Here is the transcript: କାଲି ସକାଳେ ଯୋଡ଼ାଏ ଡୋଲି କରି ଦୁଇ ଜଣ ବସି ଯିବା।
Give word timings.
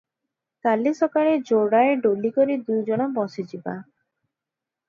କାଲି 0.67 0.93
ସକାଳେ 0.99 1.35
ଯୋଡ଼ାଏ 1.49 1.93
ଡୋଲି 2.07 2.31
କରି 2.39 2.57
ଦୁଇ 2.71 2.81
ଜଣ 2.89 3.09
ବସି 3.19 3.49
ଯିବା। 3.53 3.77